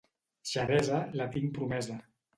[0.51, 2.03] Xeresa, la tinc promesa.